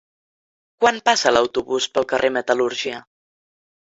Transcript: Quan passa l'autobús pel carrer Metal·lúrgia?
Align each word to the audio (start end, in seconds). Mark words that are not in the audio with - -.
Quan 0.83 0.97
passa 1.11 1.33
l'autobús 1.35 1.87
pel 1.99 2.09
carrer 2.15 2.35
Metal·lúrgia? 2.39 3.03